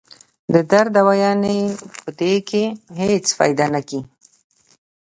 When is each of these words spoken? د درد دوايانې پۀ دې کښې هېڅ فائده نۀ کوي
د 0.53 0.55
درد 0.71 0.91
دوايانې 0.97 1.57
پۀ 2.03 2.09
دې 2.19 2.33
کښې 2.49 2.63
هېڅ 2.99 3.25
فائده 3.37 3.65
نۀ 3.73 3.81
کوي 3.87 4.01